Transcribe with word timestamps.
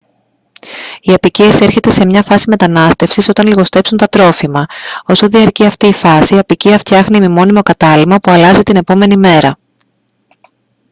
η 1.01 1.13
αποικία 1.13 1.47
εισέρχεται 1.47 1.91
σε 1.91 2.05
μια 2.05 2.23
φάση 2.23 2.49
μετανάστευσης 2.49 3.29
όταν 3.29 3.47
λιγοστέψουν 3.47 3.97
τα 3.97 4.07
τρόφιμα 4.07 4.65
όσο 5.05 5.27
διαρκεί 5.27 5.65
αυτή 5.65 5.87
η 5.87 5.93
φάση 5.93 6.35
η 6.35 6.37
αποικία 6.37 6.77
φτιάχνει 6.77 7.17
ημιμόνιμο 7.17 7.61
κατάλυμμα 7.61 8.19
που 8.19 8.31
αλλάζει 8.31 8.63
την 8.63 8.75
επόμενη 8.75 9.17
μέρα 9.17 9.57